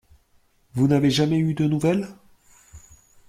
[0.73, 2.07] Vous n’avez jamais eu de nouvelles?